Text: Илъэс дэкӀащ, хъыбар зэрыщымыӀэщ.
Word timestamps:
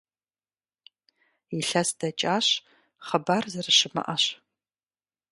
Илъэс 1.59 1.89
дэкӀащ, 1.99 2.47
хъыбар 3.05 3.43
зэрыщымыӀэщ. 3.51 4.23